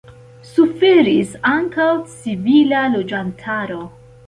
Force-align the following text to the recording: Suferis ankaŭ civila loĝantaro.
Suferis 0.51 1.35
ankaŭ 1.51 1.87
civila 2.15 2.83
loĝantaro. 2.97 3.81